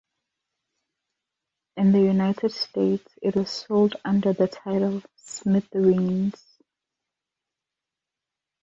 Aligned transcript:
In 1.77 1.91
the 1.91 1.99
United 1.99 2.51
States, 2.51 3.07
it 3.21 3.35
was 3.35 3.51
sold 3.51 3.97
under 4.03 4.33
the 4.33 4.47
title 4.47 5.03
Smithereens! 5.17 6.43